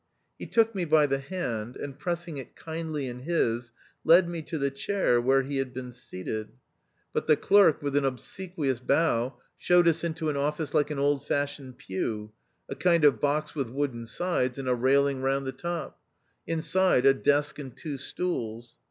[0.39, 3.71] He took me by the hand, and, pressing it kindly in his,
[4.03, 5.67] led me to the chair where he 2 3 o THE OUTCAST.
[5.67, 6.49] had been seated;
[7.13, 10.97] but the clerk, with an ob sequious bow, showed us into an office like an
[10.97, 12.31] old fashioned pew;
[12.67, 15.99] a kind of box with wooden sides, and a railing round the top;
[16.47, 18.73] inside, a desk and two stools.